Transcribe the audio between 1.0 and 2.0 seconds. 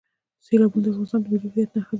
د ملي هویت نښه ده.